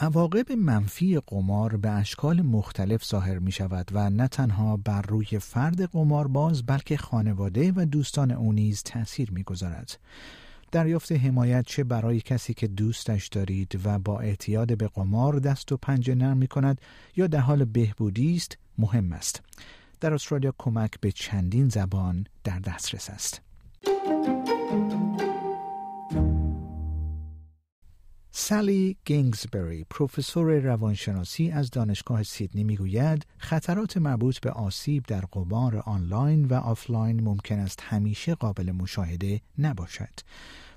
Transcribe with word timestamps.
عواقب 0.00 0.52
منفی 0.52 1.20
قمار 1.26 1.76
به 1.76 1.90
اشکال 1.90 2.42
مختلف 2.42 3.04
ظاهر 3.04 3.38
می 3.38 3.52
شود 3.52 3.90
و 3.92 4.10
نه 4.10 4.28
تنها 4.28 4.76
بر 4.76 5.02
روی 5.02 5.38
فرد 5.38 5.82
قمارباز 5.82 6.62
بلکه 6.66 6.96
خانواده 6.96 7.72
و 7.76 7.84
دوستان 7.84 8.30
او 8.30 8.52
نیز 8.52 8.82
تأثیر 8.82 9.30
می 9.30 9.42
گذارد. 9.42 9.98
دریافت 10.72 11.12
حمایت 11.12 11.66
چه 11.66 11.84
برای 11.84 12.20
کسی 12.20 12.54
که 12.54 12.66
دوستش 12.66 13.28
دارید 13.28 13.80
و 13.84 13.98
با 13.98 14.20
اعتیاد 14.20 14.76
به 14.76 14.88
قمار 14.88 15.38
دست 15.38 15.72
و 15.72 15.76
پنجه 15.76 16.14
نرم 16.14 16.36
می 16.36 16.46
کند 16.46 16.80
یا 17.16 17.26
در 17.26 17.40
حال 17.40 17.64
بهبودی 17.64 18.36
است 18.36 18.58
مهم 18.78 19.12
است. 19.12 19.42
در 20.00 20.14
استرالیا 20.14 20.54
کمک 20.58 21.00
به 21.00 21.12
چندین 21.12 21.68
زبان 21.68 22.26
در 22.44 22.58
دسترس 22.58 23.10
است. 23.10 23.47
سالی 28.48 28.96
گینزبری 29.04 29.86
پروفسور 29.90 30.58
روانشناسی 30.58 31.50
از 31.50 31.70
دانشگاه 31.70 32.22
سیدنی 32.22 32.64
می‌گوید 32.64 33.26
خطرات 33.38 33.96
مربوط 33.96 34.40
به 34.40 34.50
آسیب 34.50 35.04
در 35.06 35.24
قمار 35.32 35.76
آنلاین 35.76 36.44
و 36.44 36.54
آفلاین 36.54 37.20
ممکن 37.20 37.58
است 37.58 37.80
همیشه 37.82 38.34
قابل 38.34 38.72
مشاهده 38.72 39.40
نباشد. 39.58 40.20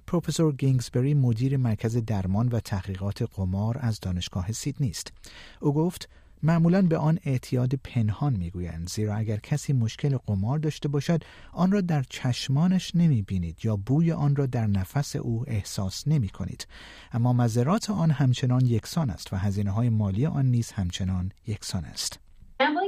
پروفسور 0.08 0.56
گینزبری 0.56 1.14
مدیر 1.14 1.58
مرکز 1.58 1.98
درمان 1.98 2.48
و 2.48 2.60
تحقیقات 2.60 3.22
قمار 3.22 3.78
از 3.82 4.00
دانشگاه 4.00 4.52
سیدنی 4.52 4.90
است. 4.90 5.14
او 5.60 5.74
گفت 5.74 6.10
معمولا 6.44 6.82
به 6.82 6.98
آن 6.98 7.20
اعتیاد 7.26 7.74
پنهان 7.76 8.34
می‌گویند 8.34 8.90
زیرا 8.90 9.16
اگر 9.16 9.38
کسی 9.38 9.74
مشکل 9.74 10.18
قمار 10.18 10.60
داشته 10.60 10.88
باشد 10.88 11.24
آن 11.52 11.72
را 11.72 11.82
در 11.82 12.04
چشمانش 12.10 12.96
نمی 12.96 13.22
بینید 13.22 13.66
یا 13.66 13.76
بوی 13.76 14.12
آن 14.12 14.36
را 14.36 14.46
در 14.46 14.68
نفس 14.68 15.16
او 15.16 15.44
احساس 15.48 16.08
نمی 16.08 16.30
کنید 16.30 16.68
اما 17.12 17.34
مذرات 17.34 17.90
آن 17.90 18.12
همچنان 18.12 18.66
یکسان 18.66 19.10
است 19.10 19.34
و 19.34 19.36
هزینه 19.36 19.72
های 19.72 19.90
مالی 19.90 20.26
آن 20.26 20.46
نیز 20.46 20.72
همچنان 20.72 21.32
یکسان 21.48 21.86
است. 21.86 22.31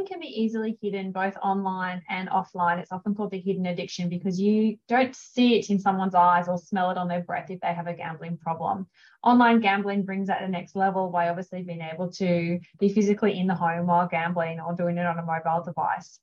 Gambling 0.04 0.22
can 0.22 0.30
be 0.30 0.42
easily 0.42 0.78
hidden 0.82 1.12
both 1.12 1.36
online 1.42 2.02
and 2.10 2.30
offline. 2.30 2.80
It's 2.80 2.92
often 2.92 3.16
called 3.16 3.32
the 3.32 3.40
hidden 3.40 3.66
addiction 3.68 4.10
because 4.10 4.40
you 4.40 4.78
don't 4.88 5.16
see 5.16 5.58
it 5.58 5.70
in 5.70 5.80
someone's 5.80 6.16
eyes 6.16 6.48
or 6.48 6.58
smell 6.58 6.92
it 6.92 6.98
on 6.98 7.08
their 7.08 7.22
breath 7.22 7.50
if 7.50 7.62
they 7.62 7.74
have 7.74 7.88
a 7.88 7.94
gambling 7.94 8.38
problem. 8.38 8.88
Online 9.24 9.60
gambling 9.60 10.04
brings 10.04 10.28
that 10.28 10.40
to 10.40 10.46
the 10.46 10.52
next 10.52 10.76
level 10.76 11.10
by 11.10 11.30
obviously 11.30 11.64
being 11.64 11.82
able 11.82 12.12
to 12.12 12.60
be 12.80 12.90
physically 12.90 13.40
in 13.40 13.48
the 13.48 13.56
home 13.56 13.88
while 13.88 14.08
gambling 14.08 14.60
or 14.60 14.74
doing 14.74 14.98
it 14.98 15.06
on 15.06 15.20
a 15.20 15.24
mobile 15.24 15.64
device. 15.64 16.20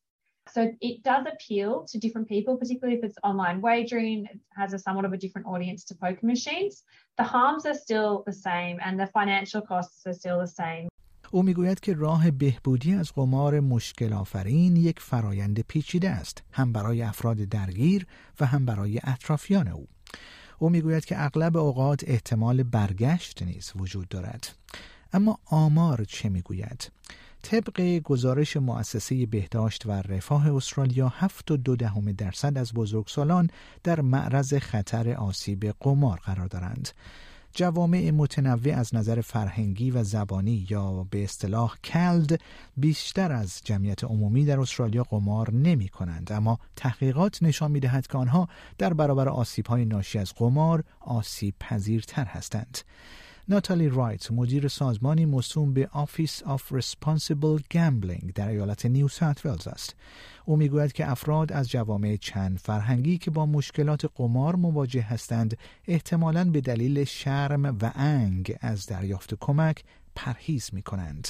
So 0.48 0.72
it 0.80 1.02
does 1.02 1.26
appeal 1.32 1.86
to 1.90 1.98
different 1.98 2.28
people, 2.28 2.56
particularly 2.56 2.98
if 2.98 3.04
it's 3.04 3.18
online 3.22 3.60
wagering, 3.60 4.26
it 4.26 4.40
has 4.56 4.72
a 4.72 4.78
somewhat 4.78 5.04
of 5.04 5.12
a 5.12 5.16
different 5.16 5.46
audience 5.46 5.84
to 5.84 5.94
poker 5.94 6.26
machines. 6.26 6.82
The 7.16 7.24
harms 7.24 7.66
are 7.66 7.74
still 7.74 8.24
the 8.26 8.32
same 8.32 8.78
and 8.84 8.98
the 8.98 9.06
financial 9.06 9.60
costs 9.62 10.06
are 10.06 10.12
still 10.12 10.40
the 10.40 10.48
same. 10.48 10.88
او 11.30 11.42
می‌گوید 11.42 11.80
که 11.80 11.94
راه 11.94 12.30
بهبودی 12.30 12.94
از 12.94 13.12
قمار 13.12 13.60
مشکل 13.60 14.12
آفرین 14.12 14.76
یک 14.76 15.00
فرایند 15.00 15.60
پیچیده 15.60 16.10
است 16.10 16.42
هم 16.52 16.72
برای 16.72 17.02
افراد 17.02 17.36
درگیر 17.36 18.06
و 18.40 18.46
هم 18.46 18.66
برای 18.66 19.00
اطرافیان 19.04 19.68
او. 19.68 19.86
او 20.58 20.70
می‌گوید 20.70 21.04
که 21.04 21.24
اغلب 21.24 21.56
اوقات 21.56 22.04
احتمال 22.06 22.62
برگشت 22.62 23.42
نیز 23.42 23.72
وجود 23.76 24.08
دارد. 24.08 24.56
اما 25.12 25.38
آمار 25.44 26.04
چه 26.04 26.28
می‌گوید؟ 26.28 26.92
طبق 27.42 27.98
گزارش 27.98 28.56
مؤسسه 28.56 29.26
بهداشت 29.26 29.86
و 29.86 29.90
رفاه 29.90 30.54
استرالیا 30.54 31.08
هفت 31.08 31.50
و 31.50 31.56
دو 31.56 31.76
دهم 31.76 32.12
درصد 32.12 32.58
از 32.58 32.72
بزرگسالان 32.72 33.50
در 33.84 34.00
معرض 34.00 34.54
خطر 34.54 35.12
آسیب 35.14 35.74
قمار 35.80 36.18
قرار 36.18 36.46
دارند. 36.46 36.88
جوامع 37.54 38.10
متنوع 38.10 38.74
از 38.74 38.94
نظر 38.94 39.20
فرهنگی 39.20 39.90
و 39.90 40.04
زبانی 40.04 40.66
یا 40.70 41.06
به 41.10 41.24
اصطلاح 41.24 41.76
کلد 41.84 42.40
بیشتر 42.76 43.32
از 43.32 43.60
جمعیت 43.64 44.04
عمومی 44.04 44.44
در 44.44 44.60
استرالیا 44.60 45.02
قمار 45.02 45.52
نمی 45.52 45.88
کنند. 45.88 46.32
اما 46.32 46.58
تحقیقات 46.76 47.42
نشان 47.42 47.70
می 47.70 47.80
دهد 47.80 48.06
که 48.06 48.18
آنها 48.18 48.48
در 48.78 48.92
برابر 48.92 49.28
آسیب 49.28 49.66
های 49.66 49.84
ناشی 49.84 50.18
از 50.18 50.34
قمار 50.34 50.84
آسیب 51.00 51.54
پذیرتر 51.60 52.24
هستند. 52.24 52.78
ناتالی 53.50 53.88
رایت 53.88 54.32
مدیر 54.32 54.68
سازمانی 54.68 55.24
موسوم 55.24 55.72
به 55.72 55.90
Office 55.92 56.44
of 56.44 56.80
Responsible 56.80 57.62
Gambling 57.74 58.32
در 58.34 58.48
ایالت 58.48 58.86
نیو 58.86 59.08
ساوت 59.08 59.46
ولز 59.46 59.66
است 59.68 59.94
او 60.44 60.56
می‌گوید 60.56 60.92
که 60.92 61.10
افراد 61.10 61.52
از 61.52 61.70
جوامع 61.70 62.16
چند 62.16 62.58
فرهنگی 62.58 63.18
که 63.18 63.30
با 63.30 63.46
مشکلات 63.46 64.10
قمار 64.14 64.56
مواجه 64.56 65.02
هستند 65.02 65.56
احتمالاً 65.88 66.44
به 66.44 66.60
دلیل 66.60 67.04
شرم 67.04 67.64
و 67.64 67.92
انگ 67.94 68.56
از 68.60 68.86
دریافت 68.86 69.34
کمک 69.40 69.84
پرهیز 70.14 70.70
می 70.72 70.82
کنند. 70.82 71.28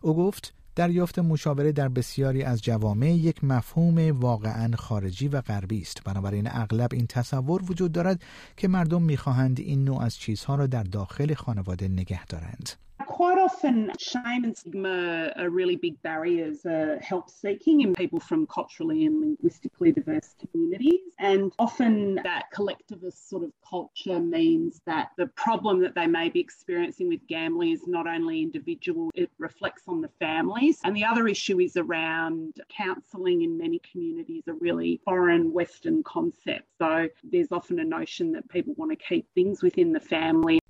او 0.00 0.16
گفت 0.16 0.54
دریافت 0.78 1.18
مشاوره 1.18 1.72
در 1.72 1.88
بسیاری 1.88 2.42
از 2.42 2.62
جوامع 2.62 3.10
یک 3.10 3.44
مفهوم 3.44 4.20
واقعا 4.20 4.76
خارجی 4.76 5.28
و 5.28 5.40
غربی 5.40 5.80
است. 5.80 6.04
بنابراین 6.04 6.48
اغلب 6.50 6.88
این 6.92 7.06
تصور 7.06 7.62
وجود 7.70 7.92
دارد 7.92 8.22
که 8.56 8.68
مردم 8.68 9.02
می‌خواهند 9.02 9.60
این 9.60 9.84
نوع 9.84 10.02
از 10.02 10.16
چیزها 10.16 10.54
را 10.54 10.66
در 10.66 10.82
داخل 10.82 11.34
خانواده 11.34 11.88
نگه 11.88 12.26
دارند. 12.26 12.70
Quite 13.18 13.36
often 13.36 13.90
shame 13.98 14.44
and 14.44 14.56
stigma 14.56 15.32
are 15.36 15.50
really 15.50 15.74
big 15.74 16.00
barriers 16.02 16.64
uh, 16.64 16.96
help 17.00 17.28
seeking 17.28 17.80
in 17.80 17.92
people 17.92 18.20
from 18.20 18.46
culturally 18.46 19.06
and 19.06 19.20
linguistically 19.20 19.90
diverse 19.90 20.36
communities. 20.52 21.00
And 21.18 21.52
often 21.58 22.20
that 22.22 22.44
collectivist 22.52 23.28
sort 23.28 23.42
of 23.42 23.50
culture 23.68 24.20
means 24.20 24.80
that 24.86 25.08
the 25.18 25.26
problem 25.26 25.80
that 25.80 25.96
they 25.96 26.06
may 26.06 26.28
be 26.28 26.38
experiencing 26.38 27.08
with 27.08 27.18
gambling 27.26 27.72
is 27.72 27.88
not 27.88 28.06
only 28.06 28.40
individual, 28.40 29.10
it 29.16 29.30
reflects 29.38 29.82
on 29.88 30.00
the 30.00 30.10
families. 30.20 30.78
And 30.84 30.94
the 30.94 31.04
other 31.04 31.26
issue 31.26 31.58
is 31.58 31.76
around 31.76 32.60
counselling 32.68 33.42
in 33.42 33.58
many 33.58 33.80
communities, 33.90 34.44
a 34.46 34.52
really 34.52 35.00
foreign 35.04 35.52
Western 35.52 36.04
concept. 36.04 36.68
So 36.78 37.08
there's 37.24 37.50
often 37.50 37.80
a 37.80 37.84
notion 37.84 38.30
that 38.34 38.48
people 38.48 38.74
want 38.76 38.92
to 38.92 38.96
keep 38.96 39.26
things 39.34 39.60
within 39.60 39.90
the 39.90 39.98
family 39.98 40.60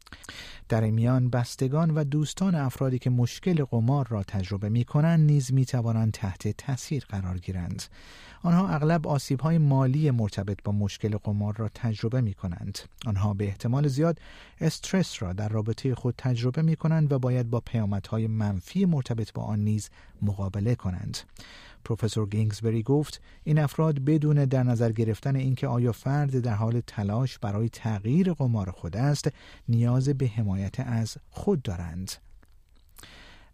در 0.68 0.90
میان 0.90 1.30
بستگان 1.30 1.90
و 1.90 2.04
دوستان 2.04 2.54
افرادی 2.54 2.98
که 2.98 3.10
مشکل 3.10 3.64
قمار 3.64 4.06
را 4.08 4.22
تجربه 4.22 4.68
می 4.68 4.84
کنند 4.84 5.30
نیز 5.30 5.52
می 5.52 5.64
توانند 5.64 6.12
تحت 6.12 6.48
تاثیر 6.48 7.04
قرار 7.08 7.38
گیرند. 7.38 7.82
آنها 8.42 8.68
اغلب 8.68 9.06
آسیب 9.06 9.40
های 9.40 9.58
مالی 9.58 10.10
مرتبط 10.10 10.58
با 10.64 10.72
مشکل 10.72 11.16
قمار 11.16 11.56
را 11.56 11.68
تجربه 11.68 12.20
می 12.20 12.34
کنند. 12.34 12.78
آنها 13.06 13.34
به 13.34 13.44
احتمال 13.44 13.88
زیاد 13.88 14.18
استرس 14.60 15.22
را 15.22 15.32
در 15.32 15.48
رابطه 15.48 15.94
خود 15.94 16.14
تجربه 16.18 16.62
می 16.62 16.76
کنند 16.76 17.12
و 17.12 17.18
باید 17.18 17.50
با 17.50 17.60
پیامدهای 17.60 18.26
منفی 18.26 18.84
مرتبط 18.84 19.32
با 19.32 19.42
آن 19.42 19.58
نیز 19.58 19.90
مقابله 20.22 20.74
کنند. 20.74 21.18
پروفسور 21.84 22.28
گینگزبری 22.28 22.82
گفت 22.82 23.20
این 23.44 23.58
افراد 23.58 23.98
بدون 23.98 24.44
در 24.44 24.62
نظر 24.62 24.92
گرفتن 24.92 25.36
اینکه 25.36 25.66
آیا 25.66 25.92
فرد 25.92 26.40
در 26.40 26.54
حال 26.54 26.80
تلاش 26.86 27.38
برای 27.38 27.68
تغییر 27.68 28.32
قمار 28.32 28.70
خود 28.70 28.96
است 28.96 29.28
نیاز 29.68 30.08
به 30.08 30.26
حمایت 30.26 30.80
از 30.80 31.16
خود 31.30 31.62
دارند. 31.62 32.12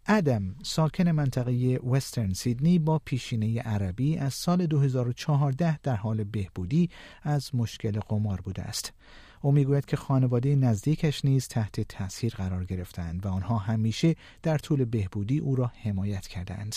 ادم 0.07 0.55
ساکن 0.63 1.09
منطقه 1.09 1.79
وسترن 1.91 2.33
سیدنی 2.33 2.79
با 2.79 2.99
پیشینه 3.05 3.61
عربی 3.61 4.17
از 4.17 4.33
سال 4.33 4.65
2014 4.65 5.79
در 5.83 5.95
حال 5.95 6.23
بهبودی 6.23 6.89
از 7.23 7.55
مشکل 7.55 7.99
قمار 7.99 8.41
بوده 8.41 8.61
است. 8.61 8.93
او 9.41 9.51
می‌گوید 9.51 9.85
که 9.85 9.97
خانواده 9.97 10.55
نزدیکش 10.55 11.25
نیز 11.25 11.47
تحت 11.47 11.81
تاثیر 11.81 12.35
قرار 12.35 12.65
گرفتند 12.65 13.25
و 13.25 13.29
آنها 13.29 13.57
همیشه 13.57 14.15
در 14.43 14.57
طول 14.57 14.85
بهبودی 14.85 15.39
او 15.39 15.55
را 15.55 15.71
حمایت 15.83 16.27
کردند 16.27 16.75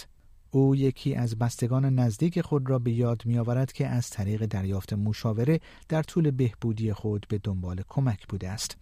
او 0.50 0.76
یکی 0.76 1.14
از 1.14 1.38
بستگان 1.38 1.94
نزدیک 1.94 2.40
خود 2.40 2.70
را 2.70 2.78
به 2.78 2.92
یاد 2.92 3.22
می 3.26 3.38
آورد 3.38 3.72
که 3.72 3.86
از 3.86 4.10
طریق 4.10 4.46
دریافت 4.46 4.92
مشاوره 4.92 5.60
در 5.88 6.02
طول 6.02 6.30
بهبودی 6.30 6.92
خود 6.92 7.26
به 7.28 7.38
دنبال 7.38 7.82
کمک 7.88 8.26
بوده 8.28 8.48
است. 8.48 8.76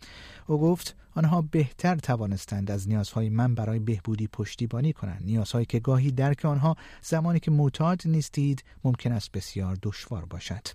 او 0.46 0.60
گفت 0.60 0.96
آنها 1.14 1.42
بهتر 1.42 1.96
توانستند 1.96 2.70
از 2.70 2.88
نیازهای 2.88 3.28
من 3.28 3.54
برای 3.54 3.78
بهبودی 3.78 4.28
پشتیبانی 4.32 4.92
کنند 4.92 5.22
نیازهایی 5.24 5.66
که 5.66 5.80
گاهی 5.80 6.10
درک 6.10 6.44
آنها 6.44 6.76
زمانی 7.02 7.40
که 7.40 7.50
معتاد 7.50 8.02
نیستید 8.04 8.64
ممکن 8.84 9.12
است 9.12 9.32
بسیار 9.32 9.78
دشوار 9.82 10.24
باشد. 10.24 10.66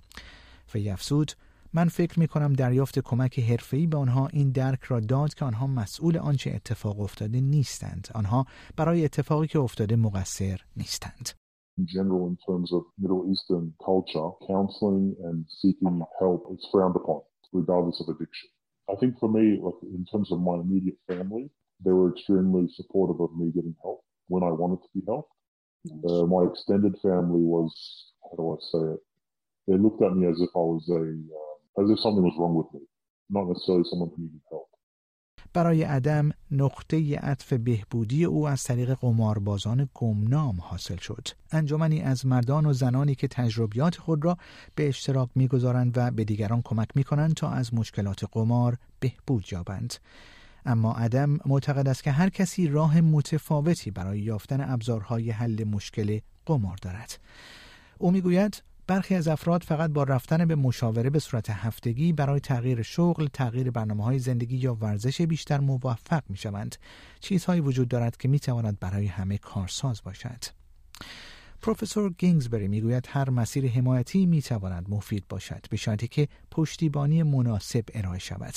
و 0.76 0.78
افزود 0.90 1.32
من 1.74 1.88
فکر 1.88 2.20
می 2.20 2.28
کنم 2.28 2.54
دریافت 2.54 3.00
کمک 3.00 3.40
حرفه‌ای 3.40 3.88
به 3.88 3.98
آنها 3.98 4.28
این 4.28 4.52
درک 4.52 4.84
را 4.84 5.00
داد 5.00 5.34
که 5.34 5.46
آنها 5.46 5.68
مسئول 5.68 6.18
آنچه 6.18 6.52
اتفاق 6.56 7.00
افتاده 7.00 7.42
نیستند 7.42 8.08
آنها 8.16 8.46
برای 8.78 9.06
اتفاقی 9.06 9.48
که 9.48 9.60
افتاده 9.60 9.96
مقصر 9.96 10.62
نیستند 10.78 11.30
in 11.80 11.88
general 11.88 12.28
in 12.32 12.38
terms 12.48 12.70
of 12.78 12.82
Middle 13.02 13.24
Eastern 13.32 13.66
culture, 13.90 14.30
counseling 14.48 15.16
and 15.28 15.46
seeking 15.60 16.02
help 16.20 16.42
is 16.54 16.64
frowned 16.72 16.96
upon, 17.02 17.22
regardless 17.54 17.98
of 18.02 18.08
addiction. 18.14 18.50
I 18.92 18.96
think 19.00 19.18
for 19.20 19.30
me, 19.38 19.46
like 19.66 19.80
in 19.98 20.06
terms 20.12 20.30
of 20.32 20.40
my 20.50 20.56
immediate 20.56 21.00
family, 21.08 21.50
they 21.84 21.94
were 21.98 22.10
extremely 22.12 22.66
supportive 22.78 23.20
of 23.26 23.32
me 23.40 23.52
getting 23.56 23.76
help 23.82 24.00
when 24.28 24.44
I 24.44 24.52
wanted 24.62 24.82
to 24.84 24.90
be 24.94 25.04
helped. 25.12 25.34
Uh, 26.10 26.26
my 26.36 26.44
extended 26.50 26.96
family 27.02 27.44
was, 27.56 27.72
how 28.24 28.36
do 28.38 28.44
I 28.56 28.60
say 28.72 28.84
it? 28.96 29.02
They 29.68 29.78
looked 29.78 30.02
at 30.04 30.14
me 30.18 30.28
as 30.28 30.40
if 30.40 30.50
I 30.56 30.66
was 30.74 30.86
a 30.90 31.04
uh, 31.40 31.51
as 31.80 31.86
if 31.94 32.00
something 32.06 32.26
was 32.30 32.36
wrong 32.40 32.56
with 32.60 32.70
me, 32.74 32.82
not 33.36 33.46
necessarily 33.52 33.86
someone 33.92 34.10
who 34.14 34.22
needed 34.24 34.44
help. 34.52 34.68
برای 35.54 35.84
عدم 35.84 36.30
نقطه 36.52 37.18
عطف 37.18 37.54
بهبودی 37.54 38.26
او 38.26 38.48
از 38.48 38.64
طریق 38.64 38.94
قماربازان 38.94 39.90
گمنام 39.94 40.56
حاصل 40.62 40.98
شد. 40.98 41.28
انجمنی 41.52 42.02
از 42.02 42.26
مردان 42.26 42.66
و 42.66 42.74
زنانی 42.74 43.16
که 43.16 43.28
تجربیات 43.28 43.96
خود 43.96 44.26
را 44.26 44.38
به 44.76 44.88
اشتراک 44.88 45.30
می‌گذارند 45.36 45.98
و 45.98 46.12
به 46.12 46.24
دیگران 46.24 46.62
کمک 46.62 46.88
می‌کنند 46.96 47.34
تا 47.34 47.50
از 47.50 47.74
مشکلات 47.74 48.24
قمار 48.32 48.78
بهبود 49.00 49.46
یابند. 49.52 49.94
اما 50.66 50.94
عدم 50.94 51.38
معتقد 51.46 51.88
است 51.88 52.04
که 52.04 52.12
هر 52.12 52.30
کسی 52.30 52.68
راه 52.68 53.02
متفاوتی 53.02 53.92
برای 53.92 54.20
یافتن 54.20 54.72
ابزارهای 54.74 55.32
حل 55.32 55.64
مشکل 55.64 56.20
قمار 56.46 56.78
دارد. 56.82 57.20
او 57.98 58.12
می‌گوید 58.12 58.64
برخی 58.92 59.16
از 59.16 59.28
افراد 59.28 59.64
فقط 59.64 59.90
با 59.90 60.04
رفتن 60.04 60.46
به 60.46 60.56
مشاوره 60.56 61.10
به 61.10 61.20
صورت 61.20 61.50
هفتگی 61.50 62.14
برای 62.14 62.40
تغییر 62.40 62.82
شغل، 62.82 63.28
تغییر 63.28 63.72
برنامه 63.72 64.04
های 64.04 64.20
زندگی 64.20 64.58
یا 64.58 64.76
ورزش 64.76 65.22
بیشتر 65.22 65.60
موفق 65.60 66.24
می 66.30 66.38
شوند. 66.38 66.76
چیزهایی 67.20 67.62
وجود 67.62 67.88
دارد 67.88 68.18
که 68.18 68.28
می 68.28 68.40
تواند 68.40 68.80
برای 68.80 69.06
همه 69.06 69.38
کارساز 69.38 70.02
باشد. 70.04 70.61
پروفسور 71.62 72.14
گینزبری 72.18 72.68
می‌گوید 72.68 73.08
هر 73.10 73.30
مسیر 73.30 73.68
حمایتی 73.68 74.26
می 74.26 74.42
تواند 74.42 74.86
مفید 74.90 75.28
باشد 75.30 75.66
به 75.70 75.78
شرطی 75.78 76.08
که 76.08 76.28
پشتیبانی 76.52 77.24
مناسب 77.24 77.84
ارائه 77.94 78.20
شود 78.20 78.54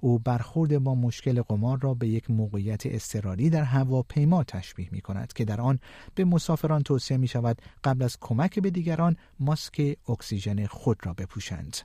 او 0.00 0.18
برخورد 0.18 0.78
با 0.78 0.94
مشکل 0.94 1.42
قمار 1.42 1.78
را 1.80 1.94
به 1.94 2.08
یک 2.08 2.30
موقعیت 2.30 2.82
اضطراری 2.86 3.50
در 3.50 3.62
هواپیما 3.62 4.44
تشبیه 4.44 4.88
می 4.92 5.00
کند 5.00 5.32
که 5.32 5.44
در 5.44 5.60
آن 5.60 5.78
به 6.14 6.24
مسافران 6.24 6.82
توصیه 6.82 7.16
می 7.16 7.28
شود 7.28 7.62
قبل 7.84 8.04
از 8.04 8.16
کمک 8.20 8.58
به 8.58 8.70
دیگران 8.70 9.16
ماسک 9.40 9.96
اکسیژن 10.08 10.66
خود 10.66 11.06
را 11.06 11.14
بپوشند. 11.14 11.76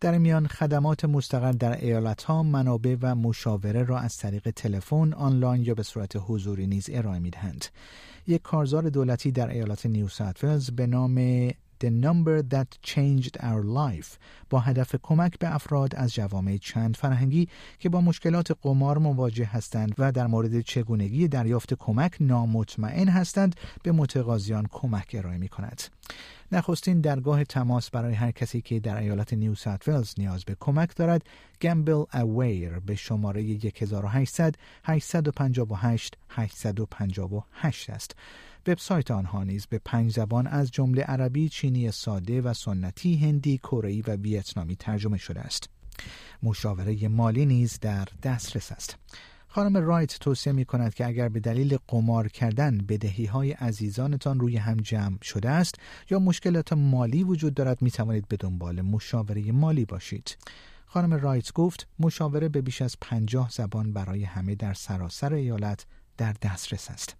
در 0.00 0.18
میان 0.18 0.46
خدمات 0.46 1.04
مستقر 1.04 1.52
در 1.52 1.84
ایالت 1.84 2.22
ها 2.22 2.42
منابع 2.42 2.96
و 3.02 3.14
مشاوره 3.14 3.82
را 3.82 3.98
از 3.98 4.16
طریق 4.16 4.50
تلفن 4.50 5.12
آنلاین 5.12 5.62
یا 5.62 5.74
به 5.74 5.82
صورت 5.82 6.12
حضوری 6.16 6.66
نیز 6.66 6.88
ارائه 6.92 7.18
می 7.18 7.30
دهند. 7.30 7.64
یک 8.26 8.42
کارزار 8.42 8.88
دولتی 8.88 9.32
در 9.32 9.48
ایالت 9.48 9.86
نیو 9.86 10.08
به 10.76 10.86
نام 10.86 11.50
The 11.82 11.90
Number 11.90 12.42
That 12.42 12.78
Changed 12.90 13.36
Our 13.40 13.64
Life 13.64 14.18
با 14.50 14.60
هدف 14.60 14.96
کمک 15.02 15.38
به 15.38 15.54
افراد 15.54 15.94
از 15.94 16.14
جوامع 16.14 16.56
چند 16.56 16.96
فرهنگی 16.96 17.48
که 17.78 17.88
با 17.88 18.00
مشکلات 18.00 18.58
قمار 18.62 18.98
مواجه 18.98 19.44
هستند 19.44 19.94
و 19.98 20.12
در 20.12 20.26
مورد 20.26 20.60
چگونگی 20.60 21.28
دریافت 21.28 21.74
کمک 21.74 22.16
نامطمئن 22.20 23.08
هستند 23.08 23.56
به 23.82 23.92
متقاضیان 23.92 24.66
کمک 24.72 25.10
ارائه 25.18 25.38
می 25.38 25.48
کند. 25.48 25.82
نخستین 26.52 27.00
درگاه 27.00 27.44
تماس 27.44 27.90
برای 27.90 28.14
هر 28.14 28.30
کسی 28.30 28.60
که 28.60 28.80
در 28.80 28.98
ایالت 28.98 29.32
نیو 29.32 29.54
ساوت 29.54 29.88
ولز 29.88 30.14
نیاز 30.18 30.44
به 30.44 30.56
کمک 30.60 30.96
دارد 30.96 31.24
گمبل 31.60 32.04
اویر 32.14 32.78
به 32.78 32.94
شماره 32.94 33.42
1800 33.42 34.54
858 34.84 36.16
858 36.28 37.90
است. 37.90 38.16
وبسایت 38.66 39.10
آنها 39.10 39.44
نیز 39.44 39.66
به 39.66 39.80
پنج 39.84 40.12
زبان 40.12 40.46
از 40.46 40.70
جمله 40.70 41.02
عربی، 41.02 41.48
چینی 41.48 41.90
ساده 41.90 42.40
و 42.40 42.54
سنتی، 42.54 43.16
هندی، 43.16 43.58
کره 43.58 44.02
و 44.06 44.10
ویتنامی 44.10 44.76
ترجمه 44.76 45.18
شده 45.18 45.40
است. 45.40 45.68
مشاوره 46.42 47.08
مالی 47.08 47.46
نیز 47.46 47.78
در 47.80 48.08
دسترس 48.22 48.72
است. 48.72 48.96
خانم 49.48 49.76
رایت 49.76 50.18
توصیه 50.18 50.52
می 50.52 50.64
کند 50.64 50.94
که 50.94 51.06
اگر 51.06 51.28
به 51.28 51.40
دلیل 51.40 51.78
قمار 51.88 52.28
کردن 52.28 52.78
بدهی 52.78 53.24
های 53.24 53.52
عزیزانتان 53.52 54.40
روی 54.40 54.56
هم 54.56 54.76
جمع 54.76 55.18
شده 55.22 55.50
است 55.50 55.74
یا 56.10 56.18
مشکلات 56.18 56.72
مالی 56.72 57.24
وجود 57.24 57.54
دارد 57.54 57.82
می 57.82 57.90
توانید 57.90 58.28
به 58.28 58.36
دنبال 58.36 58.80
مشاوره 58.80 59.52
مالی 59.52 59.84
باشید. 59.84 60.36
خانم 60.86 61.14
رایت 61.14 61.52
گفت 61.52 61.86
مشاوره 61.98 62.48
به 62.48 62.60
بیش 62.60 62.82
از 62.82 62.96
پنجاه 63.00 63.50
زبان 63.50 63.92
برای 63.92 64.24
همه 64.24 64.54
در 64.54 64.74
سراسر 64.74 65.32
ایالت 65.32 65.86
در 66.16 66.32
دسترس 66.42 66.90
است. 66.90 67.16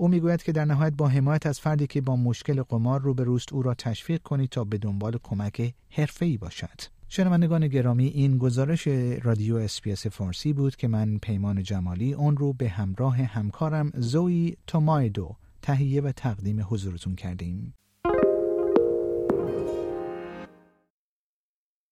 او 0.00 0.08
می‌گوید 0.08 0.42
که 0.42 0.52
در 0.52 0.64
نهایت 0.64 0.92
با 0.92 1.08
حمایت 1.08 1.46
از 1.46 1.60
فردی 1.60 1.86
که 1.86 2.00
با 2.00 2.16
مشکل 2.16 2.62
قمار 2.62 3.00
روبروست 3.00 3.52
او 3.52 3.62
را 3.62 3.74
تشویق 3.74 4.22
کنید 4.22 4.50
تا 4.50 4.64
به 4.64 4.78
دنبال 4.78 5.18
کمک 5.22 5.74
حرفه‌ای 5.90 6.36
باشد. 6.36 6.80
شنوندگان 7.08 7.68
گرامی 7.68 8.06
این 8.06 8.38
گزارش 8.38 8.88
رادیو 9.22 9.56
اس‌بی‌اس 9.56 10.06
فارسی 10.06 10.52
بود 10.52 10.76
که 10.76 10.88
من 10.88 11.18
پیمان 11.18 11.62
جمالی 11.62 12.12
اون 12.12 12.36
رو 12.36 12.52
به 12.52 12.68
همراه 12.68 13.16
همکارم 13.16 13.92
زوی 13.94 14.56
تومایدو 14.66 15.36
تهیه 15.62 16.02
و 16.02 16.12
تقدیم 16.12 16.66
حضورتون 16.68 17.14
کردیم. 17.14 17.74